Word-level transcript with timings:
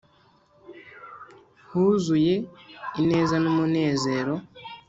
Huzuye 1.69 2.35
ineza 3.01 3.35
n'umunezero, 3.39 4.33